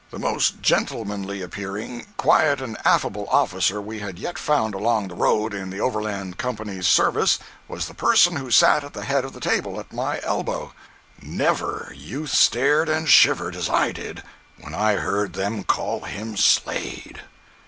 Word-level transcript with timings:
The 0.09 0.17
most 0.17 0.63
gentlemanly 0.63 1.43
appearing, 1.43 2.07
quiet 2.17 2.59
and 2.59 2.75
affable 2.83 3.27
officer 3.29 3.79
we 3.79 3.99
had 3.99 4.17
yet 4.17 4.39
found 4.39 4.73
along 4.73 5.09
the 5.09 5.13
road 5.15 5.53
in 5.53 5.69
the 5.69 5.79
Overland 5.79 6.39
Company's 6.39 6.87
service 6.87 7.37
was 7.67 7.85
the 7.85 7.93
person 7.93 8.37
who 8.37 8.49
sat 8.49 8.83
at 8.83 8.93
the 8.93 9.03
head 9.03 9.23
of 9.25 9.33
the 9.33 9.39
table, 9.39 9.79
at 9.79 9.93
my 9.93 10.19
elbow. 10.23 10.73
Never 11.21 11.91
youth 11.95 12.33
stared 12.33 12.89
and 12.89 13.07
shivered 13.07 13.55
as 13.55 13.69
I 13.69 13.91
did 13.91 14.23
when 14.59 14.73
I 14.73 14.93
heard 14.95 15.33
them 15.33 15.63
call 15.63 15.99
him 16.01 16.35
SLADE! 16.35 17.19